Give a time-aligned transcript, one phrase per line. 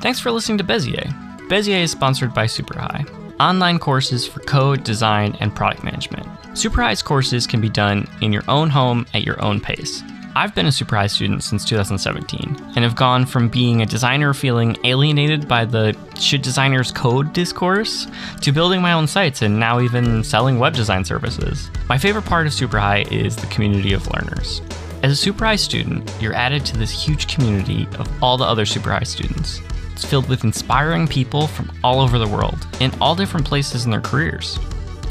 [0.00, 1.12] Thanks for listening to Bezier.
[1.48, 6.24] Bezier is sponsored by SuperHi, online courses for code, design, and product management.
[6.52, 10.04] SuperHi's courses can be done in your own home at your own pace.
[10.36, 14.76] I've been a SuperHi student since 2017 and have gone from being a designer feeling
[14.84, 18.06] alienated by the should designers code discourse
[18.42, 21.72] to building my own sites and now even selling web design services.
[21.88, 24.62] My favorite part of SuperHi is the community of learners.
[25.02, 29.04] As a SuperHi student, you're added to this huge community of all the other SuperHi
[29.04, 29.60] students.
[29.98, 33.90] It's filled with inspiring people from all over the world in all different places in
[33.90, 34.56] their careers.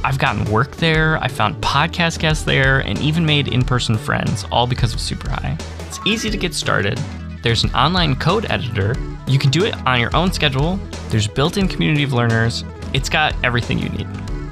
[0.02, 4.46] I've gotten work there, I found podcast guests there, and even made in person friends,
[4.50, 5.62] all because of SuperHi.
[5.86, 6.98] It's easy to get started.
[7.44, 8.96] There's an online code editor.
[9.28, 10.80] You can do it on your own schedule.
[11.10, 12.64] There's built in community of learners.
[12.94, 14.08] It's got everything you need.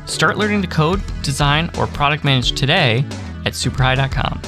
[0.06, 3.06] Start learning to code, design, or product manage today
[3.46, 4.42] at superhi.com.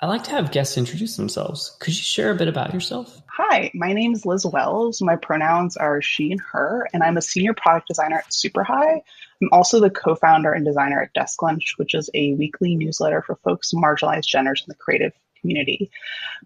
[0.00, 1.76] I like to have guests introduce themselves.
[1.80, 3.20] Could you share a bit about yourself?
[3.36, 5.02] Hi, my name is Liz Wells.
[5.02, 9.02] My pronouns are she and her, and I'm a senior product designer at SuperHi.
[9.42, 13.22] I'm also the co founder and designer at Desk Lunch, which is a weekly newsletter
[13.22, 15.90] for folks marginalized genders in the creative community.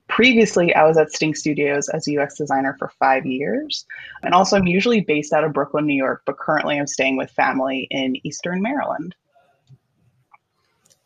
[0.08, 3.84] Previously, I was at Stink Studios as a UX designer for five years.
[4.22, 7.30] And also, I'm usually based out of Brooklyn, New York, but currently I'm staying with
[7.30, 9.14] family in Eastern Maryland.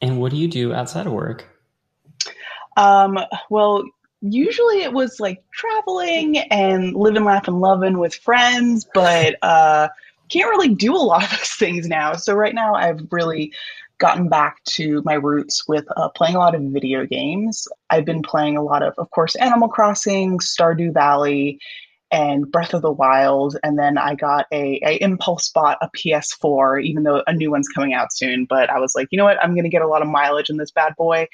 [0.01, 1.47] And what do you do outside of work?
[2.77, 3.19] Um,
[3.51, 3.85] well,
[4.21, 9.89] usually it was like traveling and living, laughing, loving with friends, but uh,
[10.29, 12.15] can't really do a lot of those things now.
[12.15, 13.53] So right now I've really
[13.99, 17.67] gotten back to my roots with uh, playing a lot of video games.
[17.91, 21.59] I've been playing a lot of, of course, Animal Crossing, Stardew Valley,
[22.11, 23.57] and Breath of the Wild.
[23.63, 27.69] And then I got a, a impulse bought a PS4, even though a new one's
[27.69, 28.45] coming out soon.
[28.45, 29.43] But I was like, you know what?
[29.43, 31.27] I'm going to get a lot of mileage in this bad boy.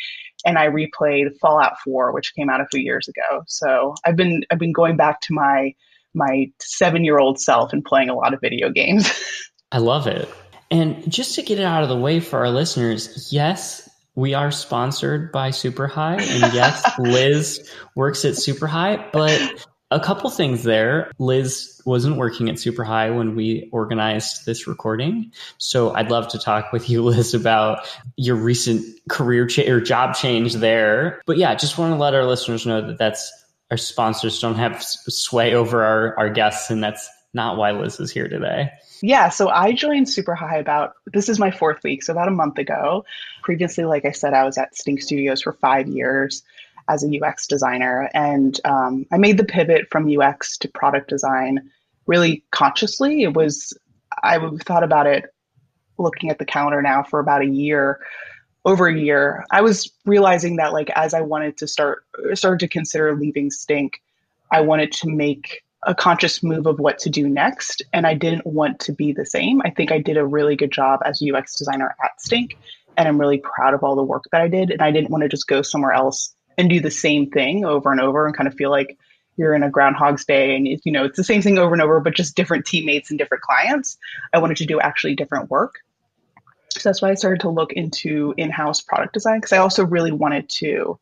[0.44, 3.44] And I replayed Fallout 4, which came out a few years ago.
[3.46, 5.74] So I've been I've been going back to my
[6.14, 9.10] my seven year old self and playing a lot of video games.
[9.72, 10.28] I love it.
[10.70, 14.50] And just to get it out of the way for our listeners, yes, we are
[14.50, 21.10] sponsored by SuperHi, and yes, Liz works at SuperHi, but a couple things there.
[21.18, 25.32] Liz wasn't working at SuperHi when we organized this recording.
[25.58, 27.86] So I'd love to talk with you, Liz, about
[28.16, 31.20] your recent career cha- or job change there.
[31.26, 33.30] But yeah, just want to let our listeners know that that's
[33.70, 38.10] our sponsors don't have sway over our, our guests, and that's not why Liz is
[38.10, 38.70] here today.
[39.00, 42.58] Yeah, so I joined SuperHi about this is my fourth week, so about a month
[42.58, 43.04] ago.
[43.42, 46.42] Previously, like I said, I was at Stink Studios for five years
[46.88, 48.10] as a UX designer.
[48.14, 51.70] And um, I made the pivot from UX to product design
[52.06, 53.22] really consciously.
[53.22, 53.76] It was,
[54.22, 55.26] I thought about it
[55.98, 58.00] looking at the calendar now for about a year
[58.64, 62.04] over a year i was realizing that like as i wanted to start
[62.34, 64.00] started to consider leaving stink
[64.50, 68.46] i wanted to make a conscious move of what to do next and i didn't
[68.46, 71.30] want to be the same i think i did a really good job as a
[71.32, 72.56] ux designer at stink
[72.96, 75.22] and i'm really proud of all the work that i did and i didn't want
[75.22, 78.46] to just go somewhere else and do the same thing over and over and kind
[78.46, 78.98] of feel like
[79.36, 82.00] you're in a groundhog's day and you know it's the same thing over and over
[82.00, 83.96] but just different teammates and different clients.
[84.32, 85.76] I wanted to do actually different work.
[86.70, 90.12] So that's why i started to look into in-house product design because i also really
[90.12, 90.98] wanted to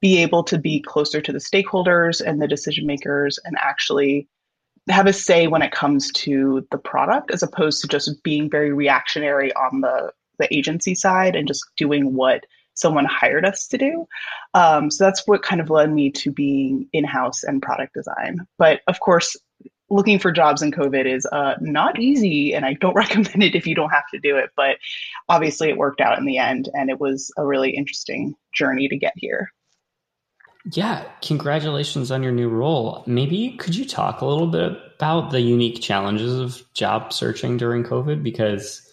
[0.00, 4.28] be able to be closer to the stakeholders and the decision makers and actually
[4.88, 8.72] have a say when it comes to the product as opposed to just being very
[8.72, 12.46] reactionary on the the agency side and just doing what
[12.80, 14.06] someone hired us to do.
[14.54, 18.46] Um, so that's what kind of led me to being in house and product design.
[18.58, 19.36] But of course,
[19.90, 23.66] looking for jobs in COVID is uh, not easy, and I don't recommend it if
[23.66, 24.50] you don't have to do it.
[24.56, 24.78] But
[25.28, 28.96] obviously, it worked out in the end, and it was a really interesting journey to
[28.96, 29.52] get here.
[30.72, 33.02] Yeah, congratulations on your new role.
[33.06, 37.82] Maybe could you talk a little bit about the unique challenges of job searching during
[37.82, 38.22] COVID?
[38.22, 38.86] Because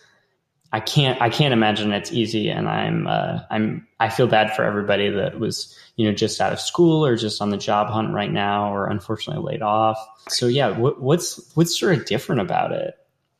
[0.74, 4.64] I can't I can't imagine it's easy, and I'm uh, I'm I feel bad for
[4.64, 8.14] everybody that was you know just out of school or just on the job hunt
[8.14, 9.98] right now or unfortunately laid off.
[10.30, 12.96] So yeah, what, what's what's sort of different about it?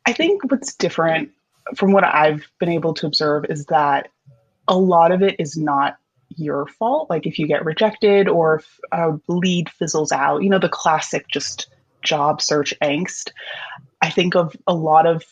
[0.06, 1.30] I think what's different
[1.76, 4.08] from what I've been able to observe is that
[4.66, 5.98] a lot of it is not
[6.30, 7.10] your fault.
[7.10, 11.28] Like if you get rejected or if a lead fizzles out, you know the classic
[11.28, 11.68] just
[12.02, 13.32] job search angst.
[14.00, 15.24] I think of a lot of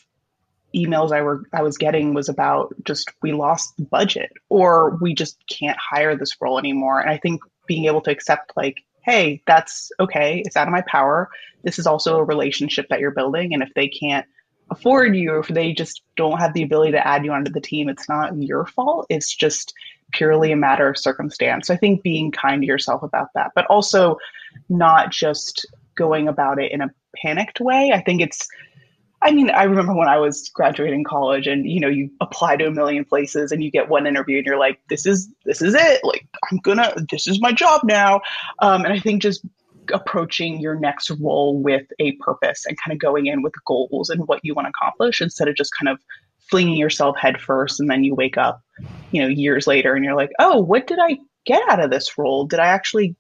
[0.76, 5.14] emails I were I was getting was about just we lost the budget or we
[5.14, 7.00] just can't hire this role anymore.
[7.00, 10.82] And I think being able to accept like, hey, that's okay, it's out of my
[10.82, 11.31] power.
[11.64, 13.55] This is also a relationship that you're building.
[13.55, 14.26] And if they can't
[14.70, 17.88] afford you, if they just don't have the ability to add you onto the team,
[17.88, 19.06] it's not your fault.
[19.08, 19.75] It's just
[20.12, 21.67] purely a matter of circumstance.
[21.67, 24.19] So I think being kind to yourself about that, but also
[24.69, 27.90] not just going about it in a panicked way.
[27.93, 28.46] I think it's
[29.26, 32.67] I mean, I remember when I was graduating college and you know, you apply to
[32.69, 35.75] a million places and you get one interview and you're like, this is this is
[35.75, 36.05] it.
[36.05, 38.20] Like I'm gonna this is my job now.
[38.61, 39.44] Um, and I think just
[39.93, 44.28] approaching your next role with a purpose and kind of going in with goals and
[44.28, 45.99] what you want to accomplish instead of just kind of
[46.49, 48.62] flinging yourself headfirst and then you wake up,
[49.11, 52.17] you know, years later and you're like, oh, what did I get out of this
[52.17, 52.46] role?
[52.46, 53.17] Did I actually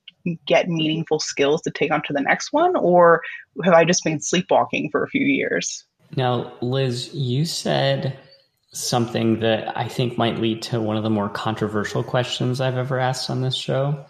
[0.46, 2.76] get meaningful skills to take on to the next one?
[2.76, 3.22] Or
[3.64, 5.84] have I just been sleepwalking for a few years?
[6.16, 8.18] Now, Liz, you said
[8.72, 12.98] something that I think might lead to one of the more controversial questions I've ever
[12.98, 14.04] asked on this show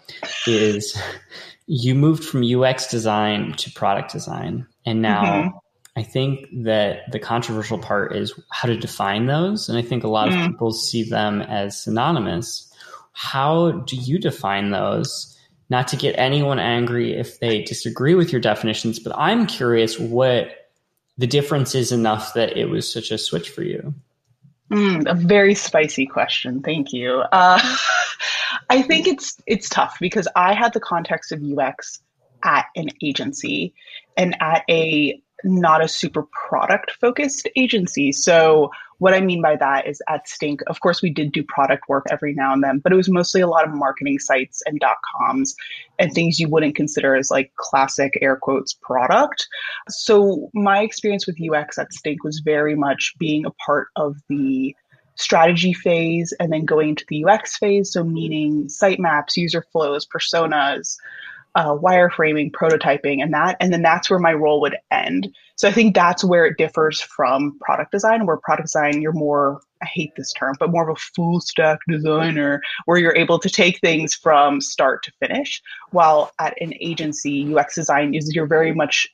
[0.45, 0.99] is
[1.67, 4.67] you moved from UX design to product design.
[4.85, 5.57] And now mm-hmm.
[5.97, 9.67] I think that the controversial part is how to define those.
[9.67, 10.39] And I think a lot mm.
[10.39, 12.71] of people see them as synonymous.
[13.13, 15.35] How do you define those?
[15.69, 20.51] Not to get anyone angry if they disagree with your definitions, but I'm curious what
[21.17, 23.93] the difference is enough that it was such a switch for you.
[24.71, 26.61] Mm, a very spicy question.
[26.61, 27.23] Thank you.
[27.31, 27.59] Uh,
[28.69, 32.01] I think it's it's tough because I had the context of UX
[32.43, 33.73] at an agency
[34.17, 38.11] and at a not a super product focused agency.
[38.11, 41.87] So what I mean by that is at Stink, of course, we did do product
[41.87, 44.79] work every now and then, but it was mostly a lot of marketing sites and
[44.79, 45.55] dot coms
[45.99, 49.47] and things you wouldn't consider as like classic air quotes product.
[49.89, 54.75] So my experience with UX at Stink was very much being a part of the
[55.15, 57.91] strategy phase and then going into the UX phase.
[57.91, 60.97] So meaning sitemaps, user flows, personas,
[61.55, 63.57] uh, wireframing, prototyping, and that.
[63.59, 65.27] And then that's where my role would end.
[65.55, 69.61] So I think that's where it differs from product design, where product design, you're more,
[69.81, 73.49] I hate this term, but more of a full stack designer, where you're able to
[73.49, 75.61] take things from start to finish.
[75.89, 79.07] While at an agency, UX design is you're very much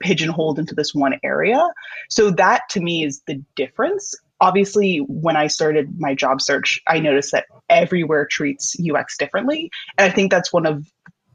[0.00, 1.66] pigeonholed into this one area.
[2.08, 4.14] So that to me is the difference.
[4.40, 9.68] Obviously, when I started my job search, I noticed that everywhere treats UX differently.
[9.96, 10.86] And I think that's one of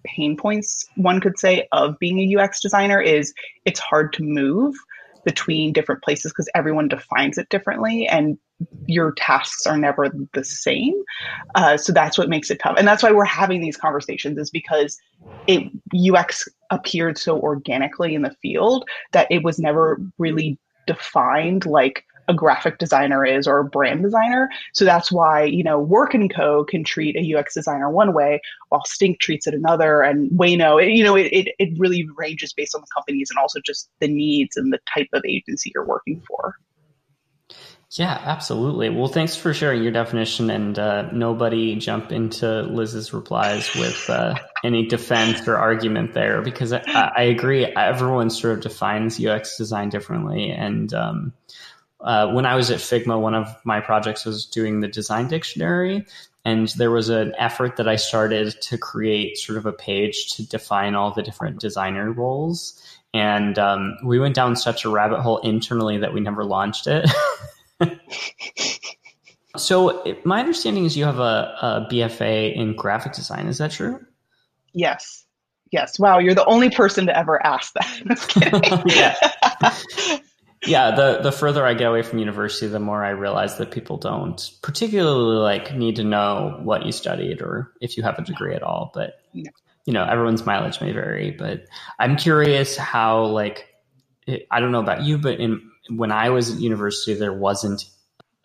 [0.06, 3.34] pain points one could say of being a UX designer is
[3.66, 4.76] it's hard to move
[5.26, 8.38] between different places because everyone defines it differently and
[8.86, 10.94] your tasks are never the same.
[11.56, 12.76] Uh, so that's what makes it tough.
[12.78, 14.98] And that's why we're having these conversations is because
[15.48, 15.72] it
[16.14, 22.34] ux appeared so organically in the field that it was never really defined like a
[22.34, 24.50] graphic designer is or a brand designer.
[24.74, 28.42] So that's why, you know, Work and Co can treat a UX designer one way
[28.70, 32.76] while Stink treats it another and Wayno, you know, it, it, it really ranges based
[32.76, 36.22] on the companies and also just the needs and the type of agency you're working
[36.28, 36.56] for.
[37.96, 38.90] Yeah, absolutely.
[38.90, 44.34] Well, thanks for sharing your definition, and uh, nobody jump into Liz's replies with uh,
[44.64, 47.66] any defense or argument there, because I, I, agree.
[47.66, 51.34] Everyone sort of defines UX design differently, and um,
[52.04, 56.06] uh, when I was at Figma, one of my projects was doing the design dictionary.
[56.46, 60.46] And there was an effort that I started to create sort of a page to
[60.46, 62.82] define all the different designer roles.
[63.14, 67.10] And um, we went down such a rabbit hole internally that we never launched it.
[69.58, 73.48] so, my understanding is you have a, a BFA in graphic design.
[73.48, 74.04] Is that true?
[74.74, 75.24] Yes.
[75.72, 75.98] Yes.
[75.98, 80.22] Wow, you're the only person to ever ask that.
[80.66, 83.98] yeah the the further I get away from university, the more I realize that people
[83.98, 88.56] don't particularly like need to know what you studied or if you have a degree
[88.56, 88.92] at all.
[88.94, 89.22] But
[89.86, 91.32] you know, everyone's mileage may vary.
[91.32, 91.66] But
[92.00, 93.68] I'm curious how like
[94.28, 97.86] it, I don't know about you, but in when I was at university, there wasn't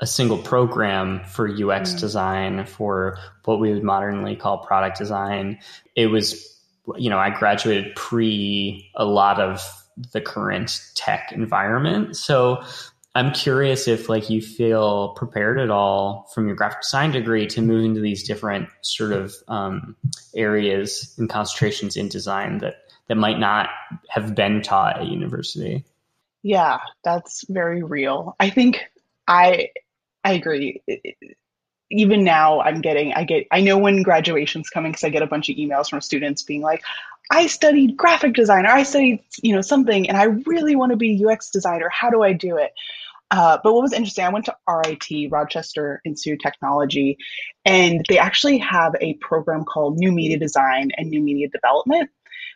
[0.00, 2.00] a single program for UX mm.
[2.00, 5.58] design for what we would modernly call product design.
[5.94, 6.56] It was
[6.96, 9.62] you know I graduated pre a lot of
[10.12, 12.16] the current tech environment.
[12.16, 12.62] So
[13.14, 17.62] I'm curious if like you feel prepared at all from your graphic design degree to
[17.62, 19.96] move into these different sort of um,
[20.36, 22.76] areas and concentrations in design that
[23.08, 23.70] that might not
[24.08, 25.84] have been taught at university.
[26.42, 28.36] Yeah, that's very real.
[28.38, 28.84] I think
[29.26, 29.70] I
[30.24, 30.82] I agree.
[31.90, 35.26] Even now, I'm getting I get I know when graduation's coming because I get a
[35.26, 36.84] bunch of emails from students being like,
[37.30, 40.96] I studied graphic design or I studied, you know, something and I really want to
[40.96, 41.88] be UX designer.
[41.90, 42.72] How do I do it?
[43.30, 47.18] Uh, but what was interesting, I went to RIT, Rochester Institute of Technology,
[47.66, 52.08] and they actually have a program called New Media Design and New Media Development,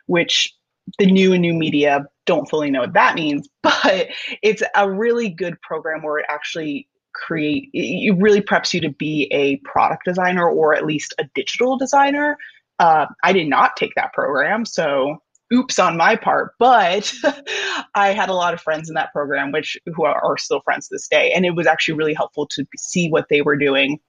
[0.06, 0.54] which
[0.98, 4.08] the new and new media don't fully know what that means, but
[4.42, 9.28] it's a really good program where it actually create it really preps you to be
[9.32, 12.38] a product designer or at least a digital designer
[12.82, 15.16] uh, i did not take that program so
[15.54, 17.12] oops on my part but
[17.94, 20.88] i had a lot of friends in that program which who are, are still friends
[20.88, 24.00] this day and it was actually really helpful to see what they were doing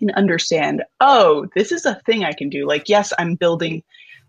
[0.00, 2.66] and understand oh this is a thing i can do.
[2.66, 3.82] Like yes i'm building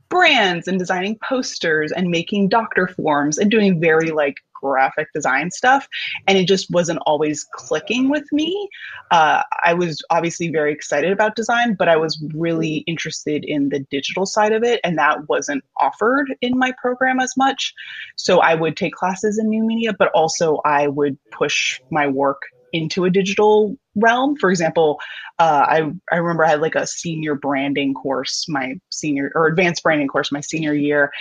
[0.10, 5.88] brands and designing posters and making doctor forms and doing very like graphic design stuff
[6.28, 8.70] and it just wasn't always clicking with me.
[9.12, 13.80] Uh, i was obviously very excited about design but i was really interested in the
[13.92, 17.74] digital side of it and that wasn't offered in my program as much.
[18.16, 22.42] So i would take classes in new media but also i would push my work
[22.74, 24.36] into a digital realm.
[24.36, 25.00] For example,
[25.40, 29.84] uh, I I remember I had like a senior branding course my senior or advanced
[29.84, 31.12] branding course my senior year,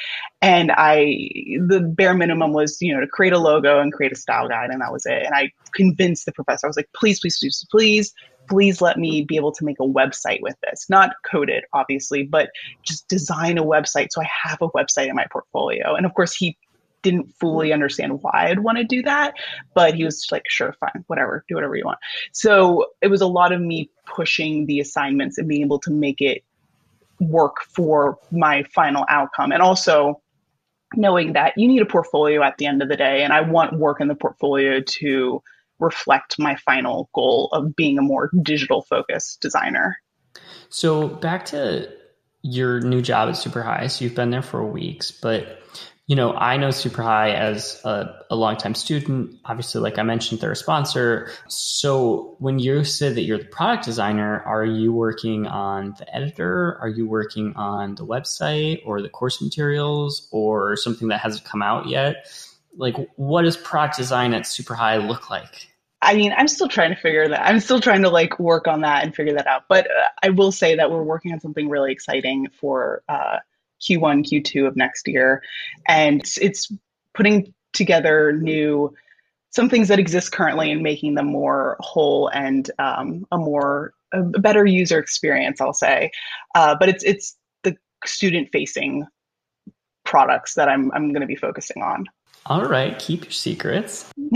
[0.41, 1.19] and I
[1.67, 4.71] the bare minimum was you know to create a logo and create a style guide,
[4.71, 5.23] and that was it.
[5.25, 8.12] And I convinced the professor I was like, please, please, please, please.
[8.49, 10.88] Please let me be able to make a website with this.
[10.88, 12.50] Not code it, obviously, but
[12.85, 15.97] just design a website so I have a website in my portfolio.
[15.97, 16.57] And of course, he
[17.07, 19.35] didn't fully understand why I'd want to do that,
[19.75, 21.99] but he was like, sure, fine, whatever, do whatever you want.
[22.33, 26.21] So it was a lot of me pushing the assignments and being able to make
[26.21, 26.43] it
[27.21, 29.53] work for my final outcome.
[29.53, 30.21] And also
[30.97, 33.23] knowing that you need a portfolio at the end of the day.
[33.23, 35.43] And I want work in the portfolio to
[35.79, 39.97] reflect my final goal of being a more digital focused designer.
[40.71, 41.89] So back to
[42.43, 43.91] your new job at SuperHi.
[43.91, 45.63] So you've been there for weeks, but
[46.07, 49.41] you know, I know SuperHi as a, a longtime student.
[49.45, 51.31] Obviously, like I mentioned, they're a sponsor.
[51.49, 56.79] So when you said that you're the product designer, are you working on the editor?
[56.81, 61.61] Are you working on the website or the course materials or something that hasn't come
[61.61, 62.29] out yet?
[62.77, 65.69] Like, what does product design at SuperHi look like?
[66.03, 67.45] I mean, I'm still trying to figure that.
[67.45, 69.65] I'm still trying to like work on that and figure that out.
[69.69, 73.39] But uh, I will say that we're working on something really exciting for uh,
[73.83, 75.42] Q1, Q2 of next year.
[75.88, 76.71] And it's
[77.14, 78.95] putting together new
[79.50, 84.23] some things that exist currently and making them more whole and um, a more a
[84.23, 86.11] better user experience i'll say.
[86.54, 89.06] Uh, but it's it's the student facing
[90.04, 92.06] products that i'm i'm going to be focusing on.
[92.47, 92.97] All right.
[92.97, 94.12] Keep your secrets.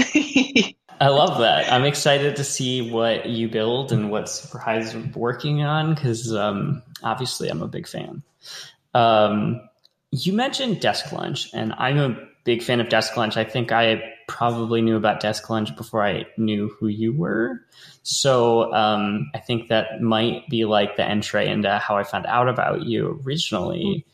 [1.00, 1.72] I love that.
[1.72, 6.82] I'm excited to see what you build and what SuperHi is working on because um,
[7.02, 8.22] obviously i'm a big fan
[8.94, 9.60] um,
[10.10, 13.36] you mentioned Desk Lunch, and I'm a big fan of Desk Lunch.
[13.36, 17.60] I think I probably knew about Desk Lunch before I knew who you were.
[18.02, 22.48] So um, I think that might be like the entry into how I found out
[22.48, 24.06] about you originally.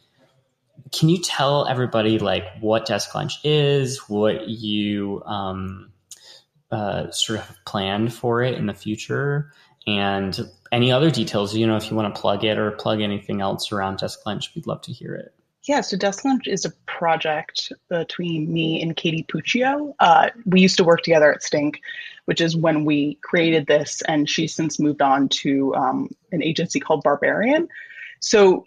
[0.92, 5.92] Can you tell everybody like what Desk Lunch is, what you um,
[6.70, 9.52] uh, sort of planned for it in the future,
[9.86, 13.40] and any other details, you know, if you want to plug it or plug anything
[13.40, 15.32] else around Desk Lunch, we'd love to hear it.
[15.64, 19.94] Yeah, so Desk Lunch is a project between me and Katie Puccio.
[19.98, 21.80] Uh, we used to work together at Stink,
[22.26, 26.78] which is when we created this, and she's since moved on to um, an agency
[26.78, 27.68] called Barbarian.
[28.20, 28.64] So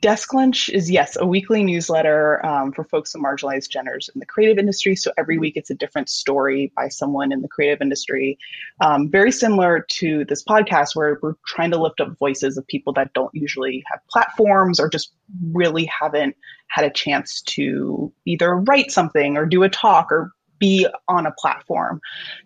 [0.00, 4.26] Desk Lunch is, yes, a weekly newsletter um, for folks of marginalized genders in the
[4.26, 4.94] creative industry.
[4.94, 8.38] So every week it's a different story by someone in the creative industry.
[8.80, 12.92] Um, very similar to this podcast, where we're trying to lift up voices of people
[12.92, 15.12] that don't usually have platforms or just
[15.52, 16.36] really haven't
[16.68, 21.32] had a chance to either write something or do a talk or be on a
[21.32, 22.00] platform.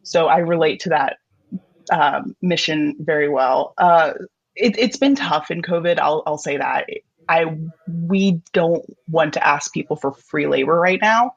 [0.04, 1.16] So I relate to that
[1.92, 3.74] um, mission very well.
[3.76, 4.12] Uh,
[4.54, 5.98] it, has been tough in COVID.
[5.98, 6.86] I'll, I'll say that.
[7.32, 11.34] I we don't want to ask people for free labor right now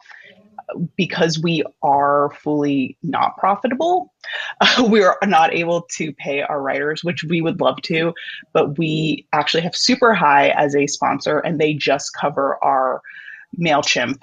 [0.98, 4.14] because we are fully not profitable.
[4.60, 8.14] Uh, we are not able to pay our writers, which we would love to,
[8.52, 13.02] but we actually have SuperHi as a sponsor, and they just cover our
[13.58, 14.18] Mailchimp.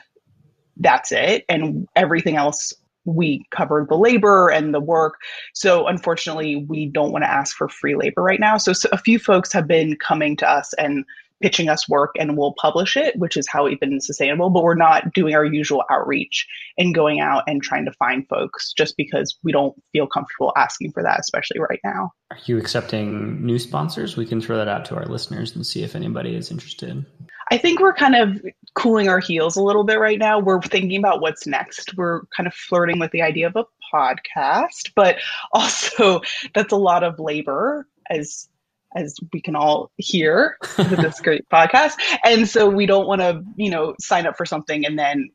[0.76, 2.74] That's it, and everything else
[3.04, 5.14] we covered the labor and the work.
[5.54, 8.58] So unfortunately, we don't want to ask for free labor right now.
[8.58, 11.04] So, so, a few folks have been coming to us and
[11.42, 14.50] pitching us work and we'll publish it, which is how we've been sustainable.
[14.50, 16.46] But we're not doing our usual outreach
[16.78, 20.92] and going out and trying to find folks just because we don't feel comfortable asking
[20.92, 22.12] for that, especially right now.
[22.30, 24.16] Are you accepting new sponsors?
[24.16, 27.04] We can throw that out to our listeners and see if anybody is interested.
[27.50, 28.40] I think we're kind of
[28.74, 30.38] cooling our heels a little bit right now.
[30.38, 31.94] We're thinking about what's next.
[31.96, 35.16] We're kind of flirting with the idea of a podcast, but
[35.52, 36.22] also
[36.54, 38.48] that's a lot of labor as
[38.96, 41.94] as we can all hear with this great podcast.
[42.24, 45.30] And so we don't want to, you know, sign up for something and then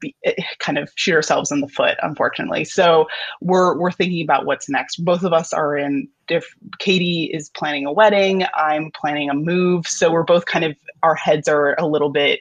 [0.00, 2.64] be, eh, kind of shoot ourselves in the foot, unfortunately.
[2.64, 3.06] So
[3.40, 5.04] we're we're thinking about what's next.
[5.04, 6.08] Both of us are in.
[6.28, 6.46] If
[6.78, 8.44] Katie is planning a wedding.
[8.54, 9.86] I'm planning a move.
[9.86, 12.40] So we're both kind of our heads are a little bit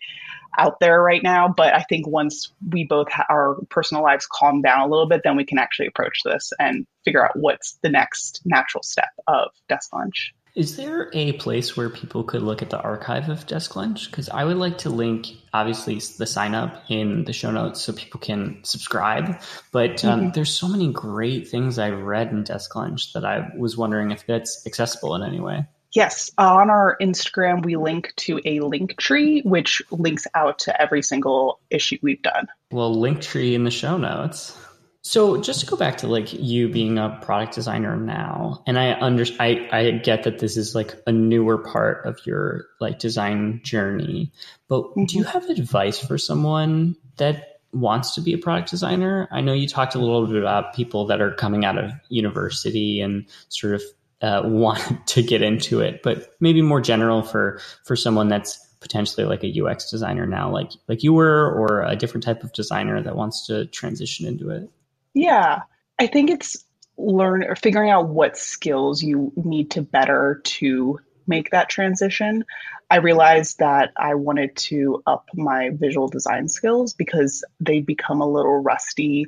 [0.58, 1.48] out there right now.
[1.56, 5.22] But I think once we both ha- our personal lives calm down a little bit,
[5.24, 9.50] then we can actually approach this and figure out what's the next natural step of
[9.68, 10.34] desk lunch.
[10.60, 14.12] Is there a place where people could look at the archive of Desk Lunch?
[14.12, 17.94] Because I would like to link, obviously, the sign up in the show notes so
[17.94, 19.42] people can subscribe.
[19.72, 20.30] But um, mm-hmm.
[20.32, 24.28] there's so many great things I've read in Desk Lunch that I was wondering if
[24.28, 25.66] that's accessible in any way.
[25.94, 31.02] Yes, on our Instagram, we link to a link tree, which links out to every
[31.04, 32.50] single issue we've done.
[32.70, 34.58] Well, link tree in the show notes.
[35.02, 39.00] So just to go back to like you being a product designer now, and I
[39.00, 43.62] under I, I get that this is like a newer part of your like design
[43.64, 44.32] journey,
[44.68, 45.06] but mm-hmm.
[45.06, 45.32] do you mm-hmm.
[45.32, 49.30] have advice for someone that wants to be a product designer?
[49.32, 53.00] I know you talked a little bit about people that are coming out of university
[53.00, 53.84] and sort of
[54.22, 59.26] uh, want to get into it, but maybe more general for for someone that's potentially
[59.26, 63.02] like a UX designer now, like like you were, or a different type of designer
[63.02, 64.70] that wants to transition into it.
[65.20, 65.64] Yeah,
[66.00, 66.64] I think it's
[66.98, 70.98] learn or figuring out what skills you need to better to
[71.28, 72.46] make that transition.
[72.90, 78.32] I realized that I wanted to up my visual design skills because they become a
[78.32, 79.28] little rusty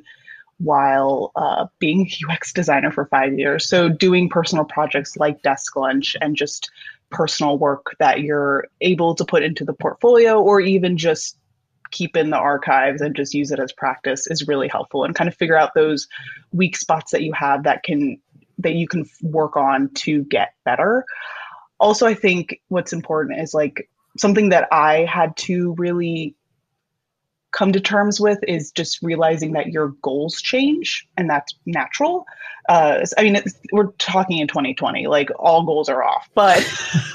[0.56, 3.68] while uh, being UX designer for five years.
[3.68, 6.70] So, doing personal projects like Desk Lunch and just
[7.10, 11.36] personal work that you're able to put into the portfolio or even just
[11.92, 15.28] keep in the archives and just use it as practice is really helpful and kind
[15.28, 16.08] of figure out those
[16.52, 18.18] weak spots that you have that can
[18.58, 21.04] that you can work on to get better.
[21.78, 26.36] Also i think what's important is like something that i had to really
[27.52, 32.24] come to terms with is just realizing that your goals change and that's natural.
[32.68, 33.42] Uh, I mean,
[33.72, 36.58] we're talking in 2020, like all goals are off, but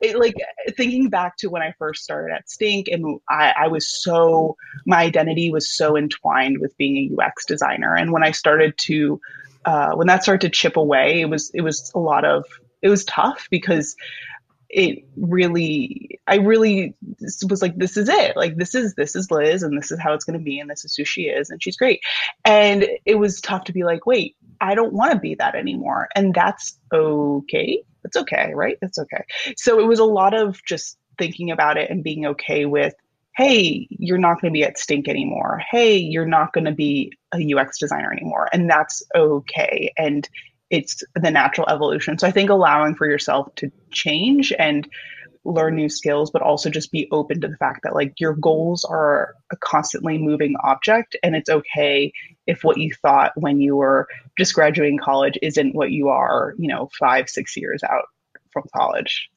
[0.00, 0.34] it, like
[0.76, 5.02] thinking back to when I first started at Stink and I, I was so, my
[5.02, 7.96] identity was so entwined with being a UX designer.
[7.96, 9.20] And when I started to,
[9.64, 12.44] uh, when that started to chip away, it was, it was a lot of,
[12.80, 13.96] it was tough because
[14.74, 16.94] it really i really
[17.48, 18.36] was like this is it.
[18.36, 20.68] Like this is this is liz and this is how it's going to be and
[20.68, 22.00] this is who she is and she's great.
[22.44, 26.08] And it was tough to be like wait i don't want to be that anymore.
[26.14, 27.82] And that's okay.
[28.02, 28.76] That's okay right?
[28.80, 29.24] That's okay.
[29.56, 32.94] So it was a lot of just thinking about it and being okay with
[33.36, 35.62] hey you're not going to be at stink anymore.
[35.70, 38.48] Hey you're not going to be a ux designer anymore.
[38.52, 39.92] And that's okay.
[39.96, 40.28] And
[40.74, 42.18] it's the natural evolution.
[42.18, 44.88] So I think allowing for yourself to change and
[45.44, 48.84] learn new skills, but also just be open to the fact that like your goals
[48.84, 52.12] are a constantly moving object and it's okay
[52.46, 56.66] if what you thought when you were just graduating college isn't what you are, you
[56.66, 58.06] know, five, six years out
[58.52, 59.28] from college.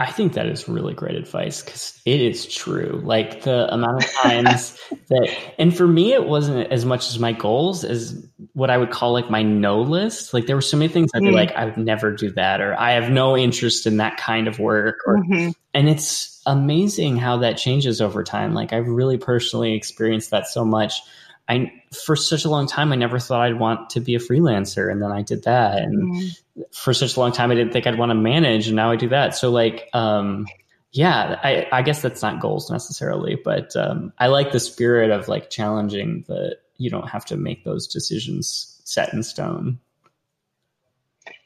[0.00, 3.00] I think that is really great advice because it is true.
[3.02, 7.32] Like the amount of times that, and for me, it wasn't as much as my
[7.32, 8.26] goals as
[8.58, 10.34] what I would call like my no list.
[10.34, 11.36] Like there were so many things I'd be mm-hmm.
[11.36, 14.58] like, I would never do that, or I have no interest in that kind of
[14.58, 14.98] work.
[15.06, 15.50] Or, mm-hmm.
[15.74, 18.54] and it's amazing how that changes over time.
[18.54, 21.00] Like I've really personally experienced that so much.
[21.48, 24.90] I for such a long time I never thought I'd want to be a freelancer
[24.90, 26.74] and then I did that and mm.
[26.74, 28.96] for such a long time I didn't think I'd want to manage and now I
[28.96, 30.46] do that so like um,
[30.92, 35.26] yeah I, I guess that's not goals necessarily but um, I like the spirit of
[35.26, 39.78] like challenging that you don't have to make those decisions set in stone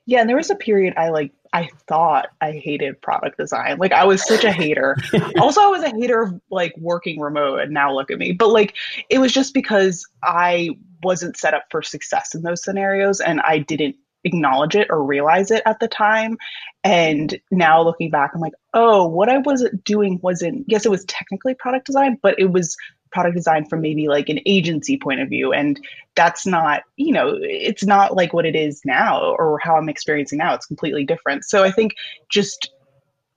[0.07, 3.77] yeah and there was a period I like I thought I hated product design.
[3.77, 4.97] Like I was such a hater.
[5.39, 8.33] also, I was a hater of like working remote and now look at me.
[8.33, 8.75] But like
[9.11, 10.71] it was just because I
[11.03, 15.51] wasn't set up for success in those scenarios and I didn't acknowledge it or realize
[15.51, 16.39] it at the time.
[16.85, 21.05] And now looking back, I'm like, oh, what I was doing wasn't, yes, it was
[21.05, 22.77] technically product design, but it was
[23.13, 25.81] product design from maybe like an agency point of view and
[26.15, 30.39] that's not you know it's not like what it is now or how i'm experiencing
[30.39, 30.55] now.
[30.55, 31.45] It's completely different.
[31.45, 31.95] So i think
[32.29, 32.71] just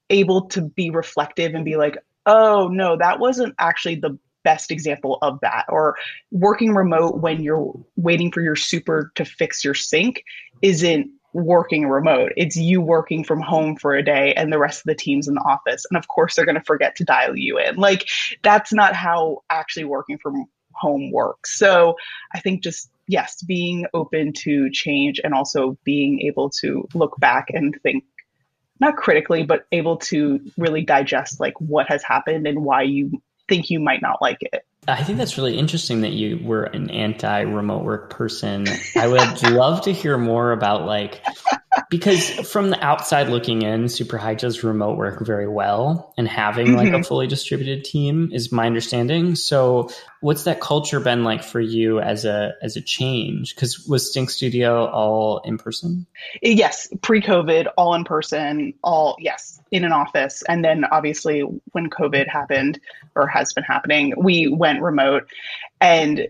[0.09, 5.17] able to be reflective and be like oh no that wasn't actually the best example
[5.23, 5.95] of that or
[6.31, 10.23] working remote when you're waiting for your super to fix your sink
[10.61, 12.32] isn't working remote.
[12.38, 15.34] It's you working from home for a day and the rest of the team's in
[15.34, 15.86] the office.
[15.89, 17.76] And of course, they're going to forget to dial you in.
[17.76, 18.08] Like,
[18.41, 21.60] that's not how actually working from home works.
[21.60, 21.95] So
[22.34, 27.48] I think just, yes, being open to change and also being able to look back
[27.50, 28.06] and think
[28.80, 33.69] not critically, but able to really digest like what has happened and why you think
[33.69, 34.65] you might not like it.
[34.88, 38.67] I think that's really interesting that you were an anti remote work person.
[38.95, 41.21] I would love to hear more about like
[41.89, 46.76] because from the outside looking in, SuperHi does remote work very well, and having mm-hmm.
[46.76, 47.02] like a mm-hmm.
[47.04, 49.36] fully distributed team is my understanding.
[49.36, 49.89] So,
[50.21, 53.56] what's that culture been like for you as a as a change?
[53.56, 56.06] Because was Stink Studio all in person?
[56.41, 61.89] Yes, pre COVID, all in person, all yes, in an office, and then obviously when
[61.89, 62.80] COVID happened
[63.15, 65.28] or has been happening, we went remote,
[65.82, 66.28] and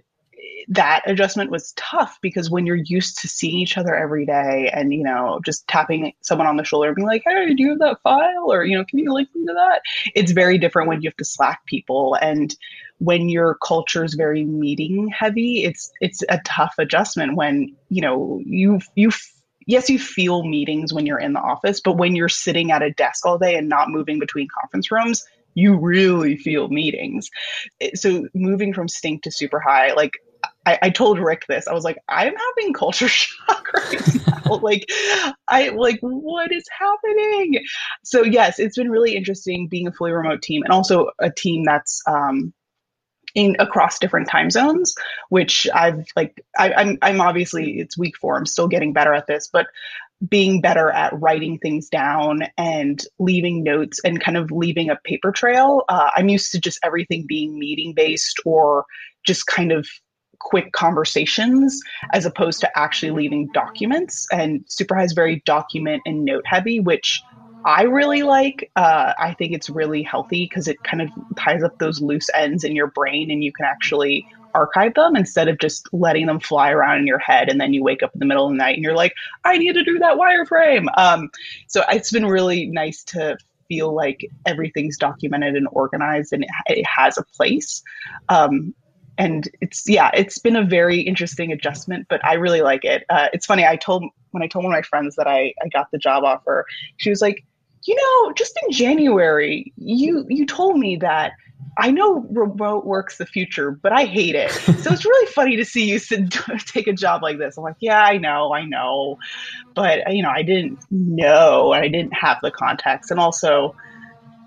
[0.67, 4.93] that adjustment was tough because when you're used to seeing each other every day and
[4.93, 7.79] you know just tapping someone on the shoulder and being like hey do you have
[7.79, 8.51] that file?
[8.51, 9.81] or you know can you link me to that?
[10.15, 12.17] It's very different when you have to slack people.
[12.19, 12.55] And
[12.99, 18.41] when your culture is very meeting heavy it's it's a tough adjustment when you know
[18.45, 19.11] you you
[19.67, 22.91] yes you feel meetings when you're in the office but when you're sitting at a
[22.91, 27.29] desk all day and not moving between conference rooms you really feel meetings.
[27.95, 30.19] So moving from stink to SuperHi, like
[30.65, 31.67] I, I, told Rick this.
[31.67, 34.55] I was like, I'm having culture shock right now.
[34.61, 34.89] like,
[35.47, 37.63] I like what is happening?
[38.03, 41.63] So yes, it's been really interesting being a fully remote team and also a team
[41.63, 42.53] that's um,
[43.33, 44.93] in across different time zones.
[45.29, 48.37] Which I've like, I, I'm I'm obviously it's week four.
[48.37, 49.67] I'm still getting better at this, but
[50.27, 55.31] being better at writing things down and leaving notes and kind of leaving a paper
[55.31, 55.83] trail.
[55.89, 58.85] Uh, I'm used to just everything being meeting based or
[59.25, 59.87] just kind of
[60.39, 61.79] quick conversations
[62.13, 64.27] as opposed to actually leaving documents.
[64.31, 67.21] And Super is very document and note heavy, which
[67.65, 68.71] I really like.
[68.75, 72.63] Uh, I think it's really healthy because it kind of ties up those loose ends
[72.63, 76.71] in your brain and you can actually archive them instead of just letting them fly
[76.71, 78.75] around in your head and then you wake up in the middle of the night
[78.75, 79.13] and you're like,
[79.43, 80.87] I need to do that wireframe.
[80.97, 81.29] Um,
[81.67, 83.37] so it's been really nice to
[83.67, 87.83] feel like everything's documented and organized and it, it has a place.
[88.29, 88.73] Um,
[89.17, 93.27] and it's yeah it's been a very interesting adjustment but i really like it uh,
[93.31, 95.89] it's funny i told when i told one of my friends that I, I got
[95.91, 96.65] the job offer
[96.97, 97.45] she was like
[97.83, 101.31] you know just in january you you told me that
[101.77, 104.51] i know remote work's the future but i hate it.
[104.51, 106.31] So it's really funny to see you sit,
[106.65, 107.57] take a job like this.
[107.57, 109.19] I'm like yeah i know i know.
[109.73, 113.11] But you know i didn't know and i didn't have the context.
[113.11, 113.75] And also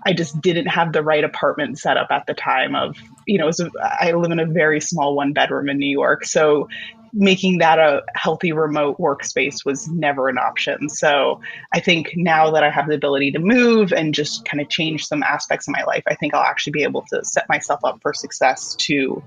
[0.05, 2.95] I just didn't have the right apartment set up at the time of,
[3.27, 6.25] you know, a, I live in a very small one bedroom in New York.
[6.25, 6.69] So
[7.13, 10.89] making that a healthy remote workspace was never an option.
[10.89, 11.41] So
[11.73, 15.05] I think now that I have the ability to move and just kind of change
[15.05, 18.01] some aspects of my life, I think I'll actually be able to set myself up
[18.01, 19.23] for success to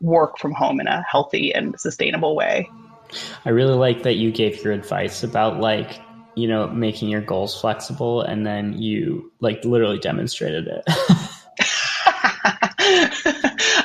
[0.00, 2.68] work from home in a healthy and sustainable way.
[3.44, 6.00] I really like that you gave your advice about like
[6.34, 10.84] you know, making your goals flexible and then you like literally demonstrated it.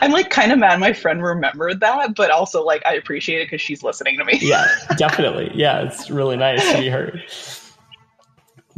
[0.01, 3.45] I'm like kind of mad my friend remembered that, but also like I appreciate it
[3.45, 4.39] because she's listening to me.
[4.41, 4.65] yeah,
[4.97, 5.51] definitely.
[5.53, 7.23] Yeah, it's really nice to be heard.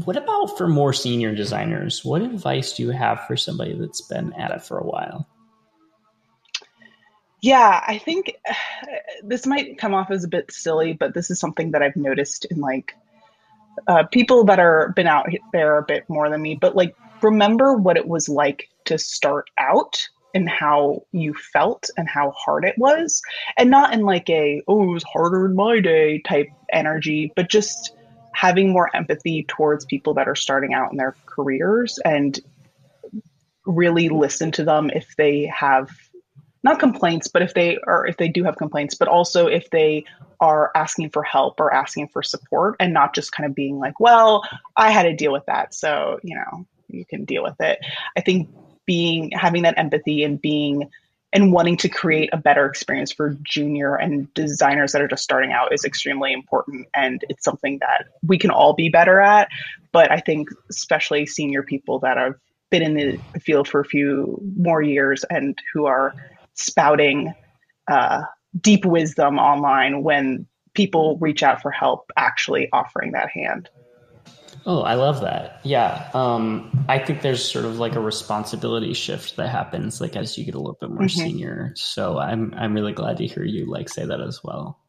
[0.05, 2.03] What about for more senior designers?
[2.03, 5.27] What advice do you have for somebody that's been at it for a while?
[7.41, 8.35] Yeah, I think
[9.23, 12.45] this might come off as a bit silly, but this is something that I've noticed
[12.45, 12.95] in like
[13.87, 17.75] uh, people that are been out there a bit more than me, but like remember
[17.75, 22.77] what it was like to start out and how you felt and how hard it
[22.77, 23.21] was,
[23.57, 27.49] and not in like a oh it was harder in my day type energy, but
[27.49, 27.95] just
[28.33, 32.39] having more empathy towards people that are starting out in their careers and
[33.65, 35.89] really listen to them if they have
[36.63, 40.05] not complaints, but if they are if they do have complaints, but also if they
[40.39, 43.99] are asking for help or asking for support and not just kind of being like,
[43.99, 44.43] well,
[44.75, 47.79] I had to deal with that, so you know, you can deal with it.
[48.15, 48.49] I think
[48.85, 50.89] being having that empathy and being
[51.33, 55.51] and wanting to create a better experience for junior and designers that are just starting
[55.53, 59.47] out is extremely important and it's something that we can all be better at
[59.91, 62.35] but i think especially senior people that have
[62.69, 66.13] been in the field for a few more years and who are
[66.53, 67.33] spouting
[67.87, 68.21] uh,
[68.59, 73.69] deep wisdom online when people reach out for help, actually offering that hand.
[74.65, 75.59] Oh, I love that.
[75.63, 76.09] Yeah.
[76.13, 80.45] Um, I think there's sort of like a responsibility shift that happens like as you
[80.45, 81.19] get a little bit more mm-hmm.
[81.19, 81.73] senior.
[81.75, 84.79] So I'm I'm really glad to hear you like say that as well.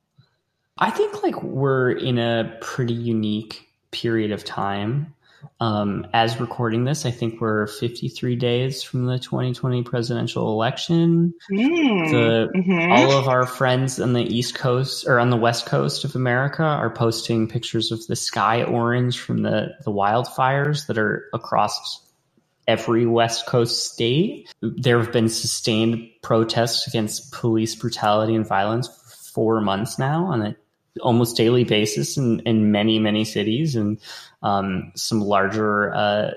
[0.78, 5.14] I think like we're in a pretty unique period of time
[5.60, 11.34] um, as recording this, I think we're 53 days from the 2020 presidential election.
[11.50, 12.92] Mm, the, mm-hmm.
[12.92, 16.64] All of our friends on the East Coast or on the West Coast of America
[16.64, 22.00] are posting pictures of the sky orange from the, the wildfires that are across
[22.66, 24.52] every West Coast state.
[24.60, 30.42] There have been sustained protests against police brutality and violence for four months now on
[30.42, 30.56] a
[31.00, 33.98] almost daily basis in, in many, many cities and
[34.42, 36.32] um, some larger uh,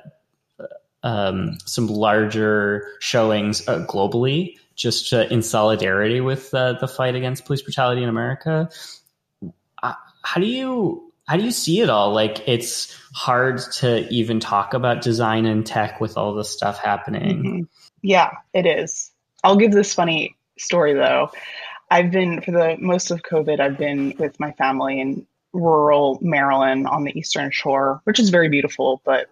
[1.04, 7.46] um, some larger showings uh, globally, just uh, in solidarity with uh, the fight against
[7.46, 8.70] police brutality in America.
[9.84, 12.12] Uh, how do you how do you see it all?
[12.12, 17.44] Like it's hard to even talk about design and tech with all this stuff happening.
[17.44, 17.62] Mm-hmm.
[18.02, 19.12] Yeah, it is.
[19.44, 21.30] I'll give this funny story though.
[21.96, 26.88] I've been for the most of COVID, I've been with my family in rural Maryland
[26.88, 29.28] on the Eastern Shore, which is very beautiful, but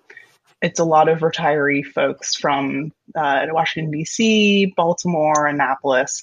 [0.62, 6.22] it's a lot of retiree folks from uh, Washington, D.C., Baltimore, Annapolis.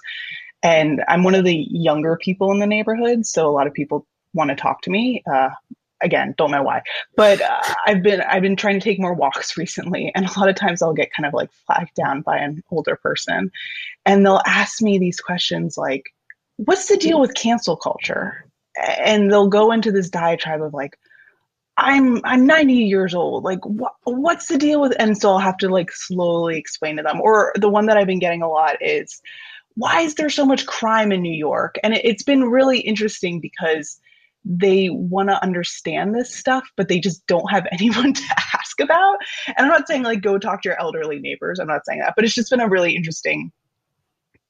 [0.62, 3.26] And I'm one of the younger people in the neighborhood.
[3.26, 5.22] So a lot of people want to talk to me.
[5.30, 5.50] Uh,
[6.00, 6.80] again, don't know why,
[7.16, 10.48] but uh, I've been I've been trying to take more walks recently, and a lot
[10.48, 13.50] of times I'll get kind of like flagged down by an older person,
[14.06, 16.04] and they'll ask me these questions like,
[16.64, 18.46] "What's the deal with cancel culture?"
[18.98, 20.96] And they'll go into this diatribe of like,
[21.80, 23.44] I'm I'm 90 years old.
[23.44, 27.02] Like what what's the deal with and so I'll have to like slowly explain to
[27.02, 27.20] them.
[27.20, 29.20] Or the one that I've been getting a lot is
[29.76, 31.76] why is there so much crime in New York?
[31.82, 33.98] And it, it's been really interesting because
[34.44, 39.16] they want to understand this stuff, but they just don't have anyone to ask about.
[39.46, 41.58] And I'm not saying like go talk to your elderly neighbors.
[41.58, 43.52] I'm not saying that, but it's just been a really interesting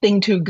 [0.01, 0.43] thing to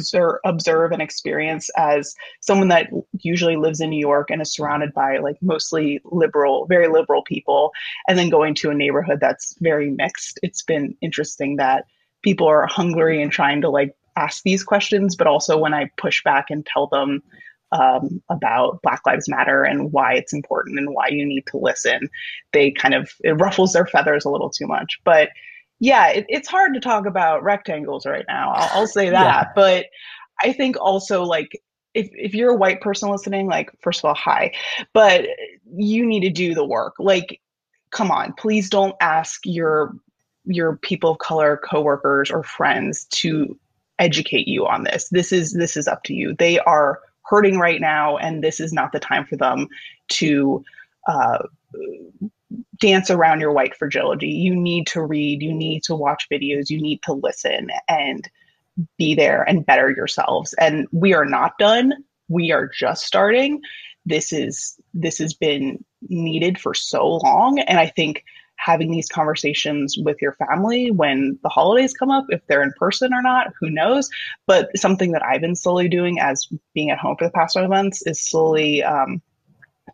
[0.44, 5.18] observe and experience as someone that usually lives in New York and is surrounded by
[5.18, 7.72] like mostly liberal, very liberal people,
[8.08, 10.38] and then going to a neighborhood that's very mixed.
[10.42, 11.86] It's been interesting that
[12.22, 16.22] people are hungry and trying to like ask these questions, but also when I push
[16.22, 17.22] back and tell them
[17.72, 22.08] um, about Black Lives Matter and why it's important and why you need to listen,
[22.52, 25.00] they kind of it ruffles their feathers a little too much.
[25.04, 25.30] But
[25.80, 28.52] yeah, it, it's hard to talk about rectangles right now.
[28.54, 29.22] I'll, I'll say that.
[29.22, 29.44] yeah.
[29.54, 29.86] But
[30.42, 31.60] I think also like
[31.94, 34.52] if, if you're a white person listening, like first of all, hi,
[34.92, 35.26] but
[35.74, 36.94] you need to do the work.
[36.98, 37.40] Like,
[37.90, 39.92] come on, please don't ask your
[40.44, 43.58] your people of color coworkers or friends to
[43.98, 45.08] educate you on this.
[45.10, 46.34] This is this is up to you.
[46.38, 49.66] They are hurting right now, and this is not the time for them
[50.08, 50.64] to
[51.08, 51.38] uh,
[52.80, 54.28] dance around your white fragility.
[54.28, 58.28] You need to read, you need to watch videos, you need to listen and
[58.96, 60.54] be there and better yourselves.
[60.54, 61.92] And we are not done.
[62.28, 63.60] We are just starting.
[64.06, 68.24] This is this has been needed for so long and I think
[68.56, 73.12] having these conversations with your family when the holidays come up, if they're in person
[73.14, 74.08] or not, who knows?
[74.46, 77.70] But something that I've been slowly doing as being at home for the past five
[77.70, 79.22] months is slowly um,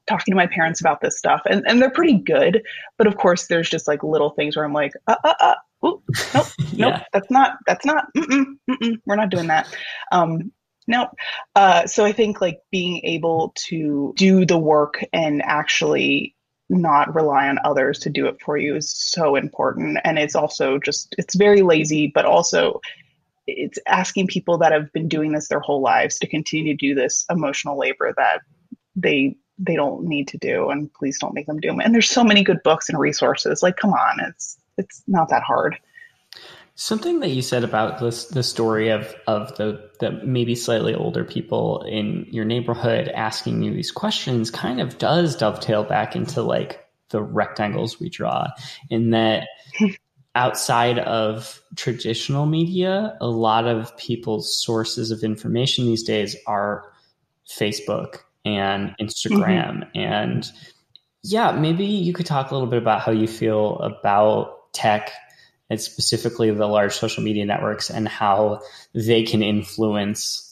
[0.07, 2.63] talking to my parents about this stuff and, and they're pretty good
[2.99, 5.55] but of course there's just like little things where i'm like uh, uh, uh,
[5.87, 6.03] ooh,
[6.35, 7.03] nope nope yeah.
[7.13, 9.69] that's not that's not mm-mm, mm-mm, we're not doing that
[10.13, 10.53] um
[10.87, 11.11] nope
[11.55, 16.35] uh, so i think like being able to do the work and actually
[16.69, 20.79] not rely on others to do it for you is so important and it's also
[20.79, 22.81] just it's very lazy but also
[23.47, 26.95] it's asking people that have been doing this their whole lives to continue to do
[26.95, 28.41] this emotional labor that
[28.97, 32.09] they they don't need to do and please don't make them do them and there's
[32.09, 33.63] so many good books and resources.
[33.63, 35.79] Like come on it's it's not that hard.
[36.75, 41.25] Something that you said about this the story of of the the maybe slightly older
[41.25, 46.87] people in your neighborhood asking you these questions kind of does dovetail back into like
[47.09, 48.49] the rectangles we draw
[48.91, 49.49] in that
[50.35, 56.93] outside of traditional media a lot of people's sources of information these days are
[57.49, 59.83] facebook and Instagram.
[59.85, 59.99] Mm-hmm.
[59.99, 60.51] And
[61.23, 65.11] yeah, maybe you could talk a little bit about how you feel about tech
[65.69, 68.61] and specifically the large social media networks and how
[68.95, 70.43] they can influence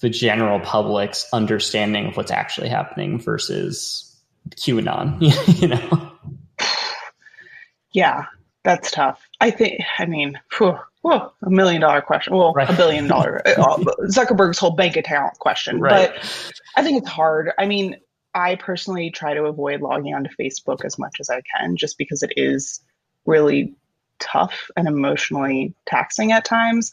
[0.00, 4.16] the general public's understanding of what's actually happening versus
[4.56, 5.20] QAnon,
[5.60, 6.12] you know?
[7.92, 8.26] Yeah,
[8.64, 9.20] that's tough.
[9.40, 12.34] I think, I mean, whew, whew, a million dollar question.
[12.34, 12.68] Well, right.
[12.68, 15.80] a billion dollar, uh, Zuckerberg's whole bank account question.
[15.80, 16.12] Right.
[16.12, 17.52] But I think it's hard.
[17.58, 17.96] I mean,
[18.34, 22.22] I personally try to avoid logging onto Facebook as much as I can just because
[22.22, 22.80] it is
[23.26, 23.74] really
[24.18, 26.90] tough and emotionally taxing at times.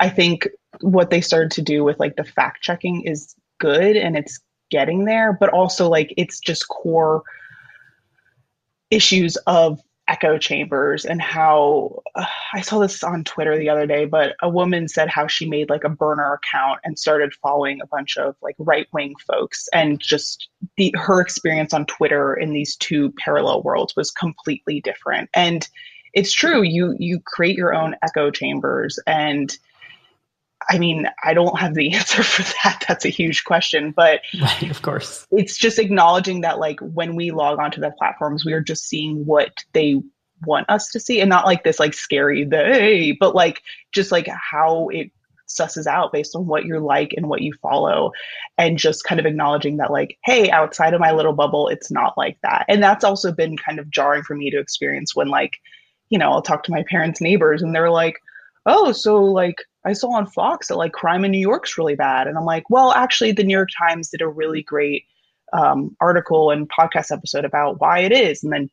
[0.00, 0.48] I think
[0.80, 4.40] what they started to do with like the fact checking is good and it's
[4.70, 7.22] getting there, but also like it's just core
[8.90, 14.04] issues of echo chambers and how uh, I saw this on Twitter the other day,
[14.04, 17.86] but a woman said how she made like a burner account and started following a
[17.86, 22.76] bunch of like right wing folks, and just the her experience on Twitter in these
[22.76, 25.28] two parallel worlds was completely different.
[25.34, 25.68] And
[26.14, 26.62] it's true.
[26.62, 29.56] You you create your own echo chambers and
[30.68, 32.84] I mean, I don't have the answer for that.
[32.88, 35.26] That's a huge question, but right, of course.
[35.30, 39.24] It's just acknowledging that like when we log onto the platforms, we are just seeing
[39.26, 40.00] what they
[40.44, 44.28] want us to see and not like this like scary they but like just like
[44.28, 45.10] how it
[45.48, 48.10] susses out based on what you're like and what you follow
[48.58, 52.18] and just kind of acknowledging that like hey outside of my little bubble it's not
[52.18, 55.58] like that and that's also been kind of jarring for me to experience when like
[56.10, 58.20] you know i'll talk to my parents neighbors and they're like
[58.66, 62.26] oh so like I saw on Fox that like crime in New York's really bad.
[62.26, 65.04] And I'm like, well, actually, the New York Times did a really great
[65.52, 68.68] um, article and podcast episode about why it is, and then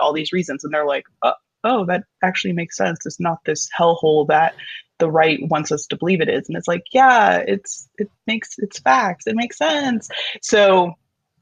[0.00, 0.62] all these reasons.
[0.62, 1.32] And they're like, oh,
[1.64, 3.06] oh, that actually makes sense.
[3.06, 4.54] It's not this hellhole that
[4.98, 6.48] the right wants us to believe it is.
[6.48, 9.26] And it's like, yeah, it's it makes it's facts.
[9.26, 10.08] It makes sense.
[10.42, 10.92] So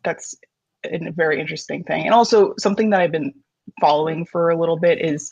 [0.04, 0.34] that's
[0.84, 2.04] a very interesting thing.
[2.04, 3.34] And also something that I've been
[3.80, 5.28] following for a little bit is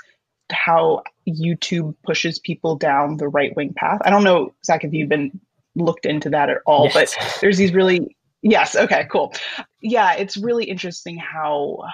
[0.53, 4.01] how YouTube pushes people down the right wing path.
[4.05, 5.41] I don't know, Zach, if you've been
[5.75, 6.95] looked into that at all, yes.
[6.95, 9.33] but there's these really, yes, okay, cool.
[9.81, 11.85] Yeah, it's really interesting how,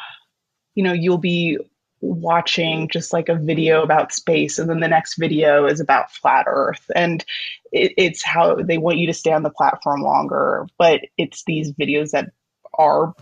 [0.75, 1.59] you know, you'll be
[2.01, 6.45] watching just like a video about space and then the next video is about flat
[6.47, 7.25] earth and
[7.73, 11.73] it, it's how they want you to stay on the platform longer but it's these
[11.73, 12.31] videos that
[12.75, 13.15] are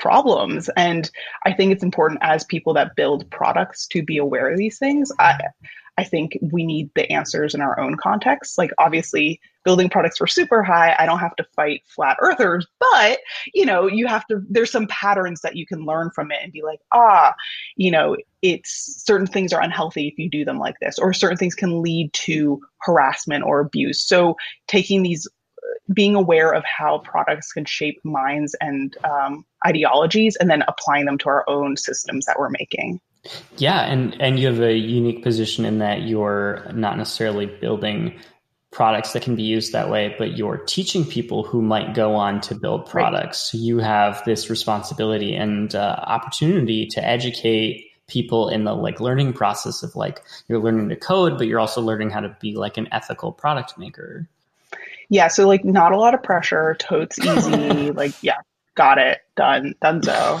[0.00, 0.68] problems.
[0.76, 1.10] And
[1.46, 5.12] I think it's important as people that build products to be aware of these things.
[5.20, 5.38] I,
[5.98, 8.56] I think we need the answers in our own context.
[8.56, 13.18] Like obviously building products for SuperHi, I don't have to fight flat earthers, but
[13.52, 16.52] you know, you have to there's some patterns that you can learn from it and
[16.52, 17.34] be like, ah,
[17.76, 21.36] you know, it's certain things are unhealthy if you do them like this, or certain
[21.36, 24.02] things can lead to harassment or abuse.
[24.02, 24.36] So
[24.66, 25.28] taking these
[25.92, 31.18] being aware of how products can shape minds and um, ideologies and then applying them
[31.18, 33.00] to our own systems that we're making.
[33.58, 38.18] Yeah and and you have a unique position in that you're not necessarily building
[38.72, 42.40] products that can be used that way but you're teaching people who might go on
[42.40, 43.52] to build products.
[43.52, 43.58] Right.
[43.60, 49.34] so you have this responsibility and uh, opportunity to educate people in the like learning
[49.34, 52.78] process of like you're learning to code but you're also learning how to be like
[52.78, 54.26] an ethical product maker
[55.10, 58.38] yeah, so like not a lot of pressure, totes easy, like yeah,
[58.76, 60.40] got it, done, done so.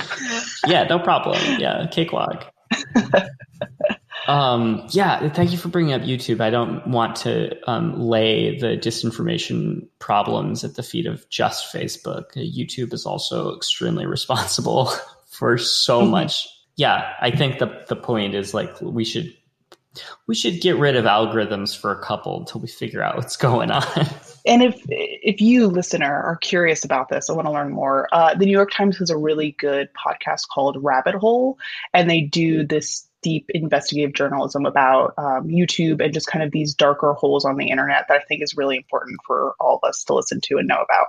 [0.66, 1.38] yeah, no problem.
[1.60, 2.52] Yeah, cakewalk.
[4.28, 6.40] um, yeah, thank you for bringing up YouTube.
[6.40, 12.32] I don't want to um, lay the disinformation problems at the feet of just Facebook.
[12.36, 14.92] YouTube is also extremely responsible
[15.30, 16.12] for so mm-hmm.
[16.12, 16.48] much.
[16.76, 19.34] Yeah, I think the the point is like we should
[20.28, 23.72] we should get rid of algorithms for a couple until we figure out what's going
[23.72, 24.06] on.
[24.46, 28.08] And if if you listener are curious about this, I want to learn more.
[28.12, 31.58] Uh, the New York Times has a really good podcast called Rabbit Hole,
[31.92, 36.74] and they do this deep investigative journalism about um, YouTube and just kind of these
[36.74, 40.04] darker holes on the internet that I think is really important for all of us
[40.04, 41.08] to listen to and know about.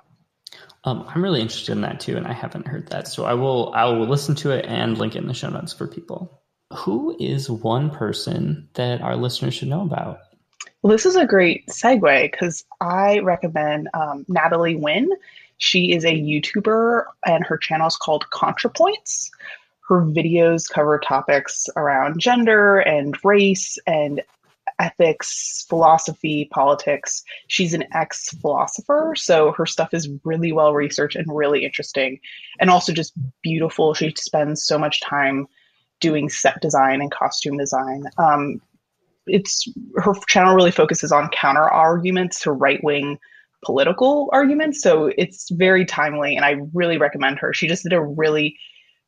[0.83, 3.71] Um, I'm really interested in that too, and I haven't heard that, so I will
[3.73, 6.41] I will listen to it and link it in the show notes for people.
[6.73, 10.19] Who is one person that our listeners should know about?
[10.81, 15.11] Well, this is a great segue because I recommend um, Natalie Wynn.
[15.57, 19.29] She is a YouTuber and her channel is called ContraPoints.
[19.87, 24.23] Her videos cover topics around gender and race and
[24.79, 27.23] ethics, philosophy, politics.
[27.47, 32.19] She's an ex philosopher, so her stuff is really well researched and really interesting
[32.59, 33.13] and also just
[33.43, 33.93] beautiful.
[33.93, 35.47] She spends so much time
[35.99, 38.05] doing set design and costume design.
[38.17, 38.61] Um,
[39.27, 43.17] it's her channel really focuses on counter arguments to right wing
[43.63, 47.53] political arguments, so it's very timely, and I really recommend her.
[47.53, 48.57] She just did a really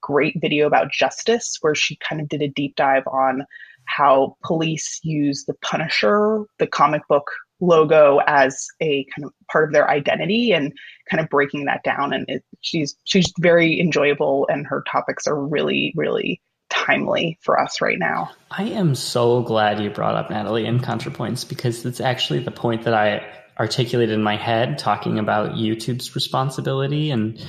[0.02, 3.46] great video about justice where she kind of did a deep dive on
[3.86, 9.74] how police use the Punisher, the comic book logo as a kind of part of
[9.74, 10.74] their identity and
[11.10, 15.40] kind of breaking that down and it, she's she's very enjoyable and her topics are
[15.40, 16.42] really really
[16.74, 18.32] timely for us right now.
[18.52, 22.84] I am so glad you brought up Natalie and ContraPoints because it's actually the point
[22.84, 23.26] that I
[23.60, 27.40] articulated in my head talking about YouTube's responsibility and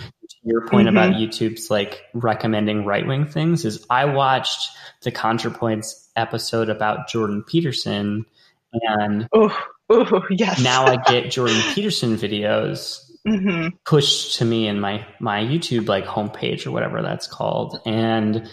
[0.43, 0.97] your point mm-hmm.
[0.97, 4.71] about YouTube's like recommending right wing things is I watched
[5.03, 8.27] the ContraPoints episode about Jordan Peterson
[8.73, 9.57] and oh,
[9.89, 10.63] oh yes.
[10.63, 13.69] now I get Jordan Peterson videos mm-hmm.
[13.87, 18.49] pushed to me in my my YouTube like homepage or whatever that's called and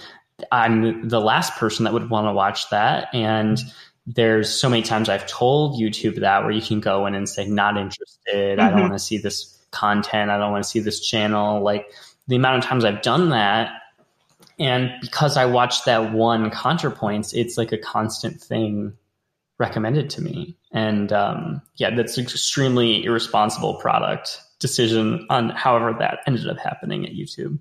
[0.52, 3.08] I'm the last person that would want to watch that.
[3.14, 3.60] And
[4.08, 7.48] there's so many times I've told YouTube that where you can go in and say,
[7.48, 8.58] not interested.
[8.58, 8.60] Mm-hmm.
[8.60, 8.82] I don't mm-hmm.
[8.82, 10.32] want to see this content.
[10.32, 11.62] I don't want to see this channel.
[11.62, 11.88] Like
[12.28, 13.72] the amount of times I've done that,
[14.62, 18.94] And because I watched that one ContraPoints, it's like a constant thing
[19.58, 20.56] recommended to me.
[20.72, 27.08] And um, yeah, that's an extremely irresponsible product decision on however that ended up happening
[27.08, 27.58] at YouTube.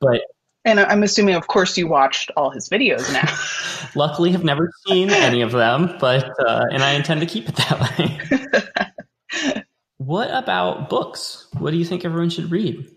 [0.00, 0.20] But
[0.64, 3.90] and I'm assuming, of course, you watched all his videos now.
[3.94, 7.56] Luckily, I've never seen any of them, but uh, and I intend to keep it
[7.56, 9.62] that way.
[9.98, 11.48] what about books?
[11.58, 12.90] What do you think everyone should read?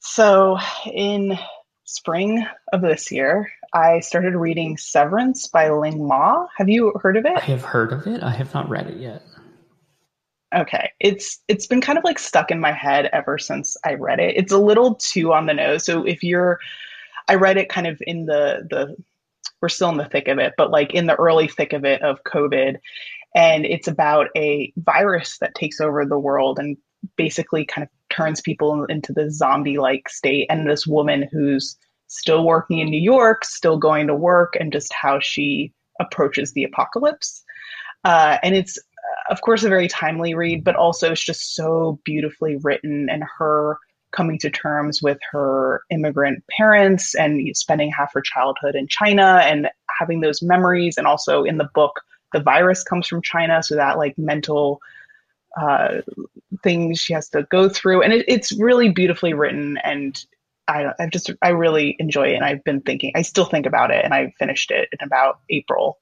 [0.00, 1.38] So, in
[1.84, 6.46] spring of this year, I started reading Severance by Ling Ma.
[6.56, 7.36] Have you heard of it?
[7.36, 8.22] I have heard of it.
[8.22, 9.22] I have not read it yet.
[10.54, 10.90] Okay.
[11.00, 14.36] It's it's been kind of like stuck in my head ever since I read it.
[14.36, 15.84] It's a little too on the nose.
[15.84, 16.58] So if you're
[17.32, 18.94] I read it kind of in the the
[19.62, 22.02] we're still in the thick of it, but like in the early thick of it
[22.02, 22.76] of COVID.
[23.34, 26.76] And it's about a virus that takes over the world and
[27.16, 30.46] basically kind of turns people into the zombie like state.
[30.50, 31.78] And this woman who's
[32.08, 36.64] still working in New York, still going to work, and just how she approaches the
[36.64, 37.42] apocalypse.
[38.04, 38.78] Uh, and it's,
[39.30, 43.78] of course, a very timely read, but also it's just so beautifully written and her
[44.12, 49.68] coming to terms with her immigrant parents and spending half her childhood in China and
[49.98, 50.96] having those memories.
[50.98, 52.00] And also in the book,
[52.32, 53.62] the virus comes from China.
[53.62, 54.80] So that like mental
[55.60, 56.02] uh,
[56.62, 58.02] things she has to go through.
[58.02, 59.78] And it, it's really beautifully written.
[59.82, 60.22] And
[60.68, 62.36] I, I just, I really enjoy it.
[62.36, 64.04] And I've been thinking, I still think about it.
[64.04, 65.98] And I finished it in about April.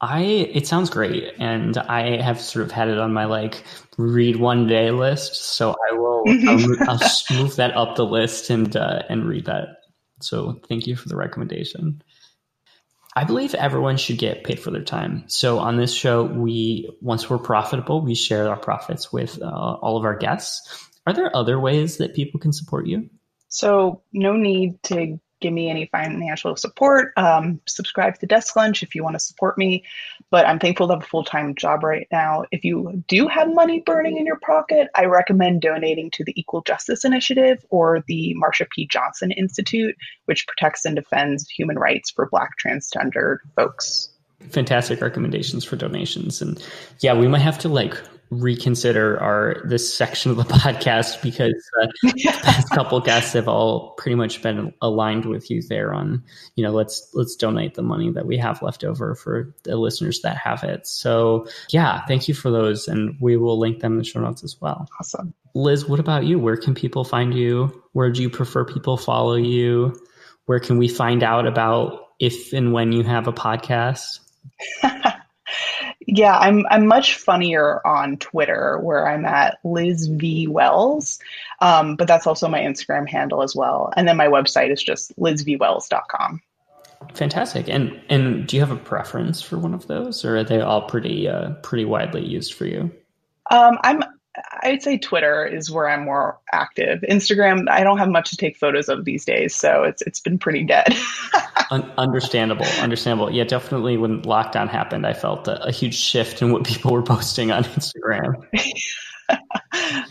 [0.00, 3.64] I it sounds great, and I have sort of had it on my like
[3.98, 5.34] read one day list.
[5.34, 6.24] So I will
[6.88, 9.68] I'll, I'll move that up the list and uh, and read that.
[10.20, 12.02] So thank you for the recommendation.
[13.16, 15.24] I believe everyone should get paid for their time.
[15.26, 19.98] So on this show, we once we're profitable, we share our profits with uh, all
[19.98, 20.88] of our guests.
[21.06, 23.10] Are there other ways that people can support you?
[23.48, 27.12] So no need to give me any financial support.
[27.16, 29.84] Um, subscribe to Desk Lunch if you want to support me.
[30.30, 32.44] But I'm thankful to have a full time job right now.
[32.52, 36.62] If you do have money burning in your pocket, I recommend donating to the Equal
[36.62, 38.86] Justice Initiative or the Marsha P.
[38.86, 44.10] Johnson Institute, which protects and defends human rights for Black transgender folks.
[44.48, 46.40] Fantastic recommendations for donations.
[46.40, 46.62] And
[47.00, 51.52] yeah, we might have to like reconsider our this section of the podcast because
[51.82, 56.22] uh, the past couple guests have all pretty much been aligned with you there on
[56.54, 60.20] you know let's let's donate the money that we have left over for the listeners
[60.22, 60.86] that have it.
[60.86, 64.44] So yeah thank you for those and we will link them in the show notes
[64.44, 64.88] as well.
[65.00, 65.34] Awesome.
[65.54, 66.38] Liz what about you?
[66.38, 67.82] Where can people find you?
[67.92, 70.00] Where do you prefer people follow you?
[70.46, 74.20] Where can we find out about if and when you have a podcast
[76.12, 81.20] Yeah, I'm I'm much funnier on Twitter where I'm at Liz V Wells,
[81.60, 83.92] um, but that's also my Instagram handle as well.
[83.96, 86.42] And then my website is just lizvwells.com.
[87.14, 87.68] Fantastic.
[87.68, 90.82] And and do you have a preference for one of those, or are they all
[90.82, 92.90] pretty uh, pretty widely used for you?
[93.52, 94.02] Um, I'm
[94.62, 97.00] I'd say Twitter is where I'm more active.
[97.08, 100.38] Instagram, I don't have much to take photos of these days, so it's it's been
[100.38, 100.94] pretty dead.
[101.70, 103.30] Un- understandable, understandable.
[103.30, 103.96] Yeah, definitely.
[103.96, 107.64] When lockdown happened, I felt a, a huge shift in what people were posting on
[107.64, 108.34] Instagram.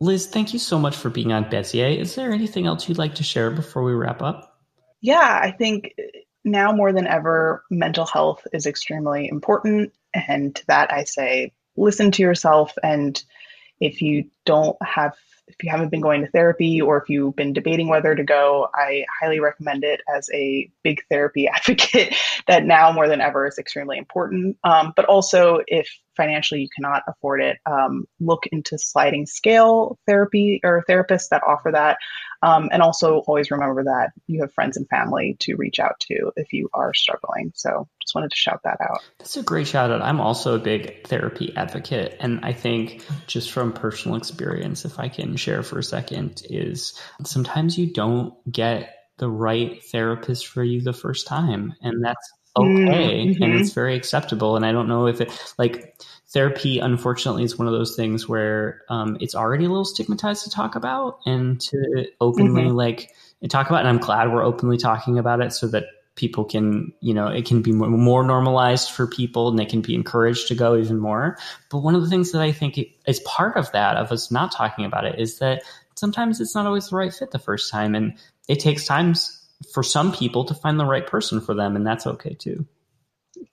[0.00, 1.98] Liz, thank you so much for being on Bezier.
[1.98, 4.60] Is there anything else you'd like to share before we wrap up?
[5.00, 5.94] Yeah, I think
[6.44, 9.92] now more than ever, mental health is extremely important.
[10.14, 13.22] And to that, I say, listen to yourself and
[13.80, 15.14] if you don't have
[15.48, 18.68] if you haven't been going to therapy or if you've been debating whether to go,
[18.74, 22.16] I highly recommend it as a big therapy advocate
[22.48, 24.56] that now more than ever is extremely important.
[24.64, 30.60] Um, but also, if financially you cannot afford it, um, look into sliding scale therapy
[30.64, 31.98] or therapists that offer that.
[32.42, 36.32] Um, and also always remember that you have friends and family to reach out to
[36.36, 37.52] if you are struggling.
[37.54, 39.00] So just wanted to shout that out.
[39.18, 40.02] That's a great shout out.
[40.02, 42.16] I'm also a big therapy advocate.
[42.20, 47.00] And I think just from personal experience, if I can share for a second, is
[47.24, 51.74] sometimes you don't get the right therapist for you the first time.
[51.80, 53.26] And that's okay.
[53.26, 53.42] Mm-hmm.
[53.42, 54.56] And it's very acceptable.
[54.56, 55.96] And I don't know if it like
[56.28, 60.50] therapy unfortunately is one of those things where um, it's already a little stigmatized to
[60.50, 62.76] talk about and to openly mm-hmm.
[62.76, 63.12] like
[63.48, 65.84] talk about and i'm glad we're openly talking about it so that
[66.16, 69.94] people can you know it can be more normalized for people and they can be
[69.94, 71.38] encouraged to go even more
[71.70, 72.76] but one of the things that i think
[73.06, 75.62] is part of that of us not talking about it is that
[75.94, 78.14] sometimes it's not always the right fit the first time and
[78.48, 79.35] it takes times
[79.72, 82.66] for some people to find the right person for them and that's okay too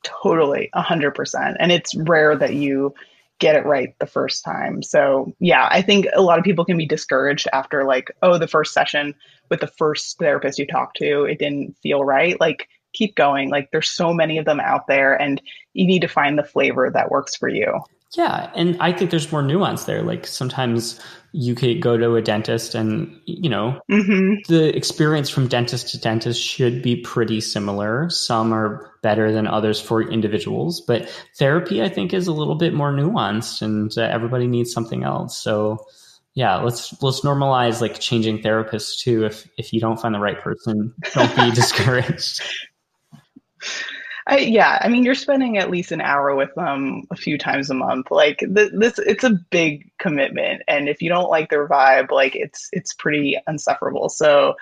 [0.04, 1.56] Totally, 100%.
[1.60, 2.94] And it's rare that you
[3.40, 4.84] get it right the first time.
[4.84, 8.48] So, yeah, I think a lot of people can be discouraged after, like, oh, the
[8.48, 9.16] first session
[9.50, 12.40] with the first therapist you talked to, it didn't feel right.
[12.40, 13.50] Like, keep going.
[13.50, 15.42] Like, there's so many of them out there, and
[15.74, 17.82] you need to find the flavor that works for you.
[18.16, 20.04] Yeah, and I think there's more nuance there.
[20.04, 21.00] Like sometimes
[21.34, 24.36] you could go to a dentist and you know mm-hmm.
[24.48, 29.82] the experience from dentist to dentist should be pretty similar some are better than others
[29.82, 31.10] for individuals but
[31.40, 35.36] therapy i think is a little bit more nuanced and uh, everybody needs something else
[35.38, 35.84] so
[36.36, 40.40] yeah let's let's normalize like changing therapists too if if you don't find the right
[40.40, 42.42] person don't be discouraged
[44.26, 47.70] I, yeah, I mean, you're spending at least an hour with them a few times
[47.70, 48.10] a month.
[48.10, 52.36] Like th- this, it's a big commitment, and if you don't like their vibe, like
[52.36, 54.08] it's it's pretty insufferable.
[54.08, 54.56] So,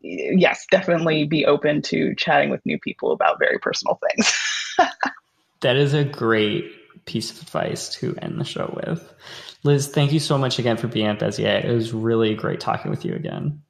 [0.00, 4.32] yes, definitely be open to chatting with new people about very personal things.
[5.60, 6.72] that is a great
[7.04, 9.14] piece of advice to end the show with.
[9.62, 11.64] Liz, thank you so much again for being at Bezier.
[11.64, 13.62] It was really great talking with you again.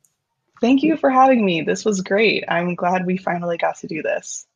[0.61, 1.61] Thank you for having me.
[1.61, 2.45] This was great.
[2.49, 4.47] I'm glad we finally got to do this.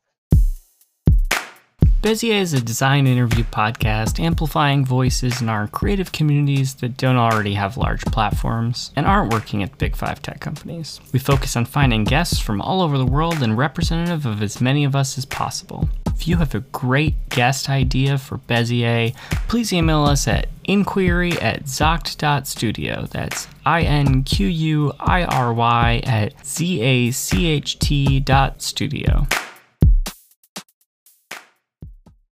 [2.03, 7.53] Bezier is a design interview podcast amplifying voices in our creative communities that don't already
[7.53, 10.99] have large platforms and aren't working at big five tech companies.
[11.13, 14.85] We focus on finding guests from all over the world and representative of as many
[14.85, 15.91] of us as possible.
[16.07, 19.15] If you have a great guest idea for Bezier,
[19.49, 23.09] please email us at inquiry at zacht.studio.
[23.11, 28.63] That's I N Q U I R Y at Z A C H T dot
[28.63, 29.27] studio.